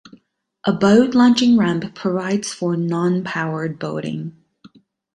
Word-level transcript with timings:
A 0.63 0.73
boat 0.73 1.13
launching 1.13 1.59
ramp 1.59 1.93
provides 1.93 2.51
for 2.51 2.75
non-powered 2.75 3.77
boating. 3.77 4.35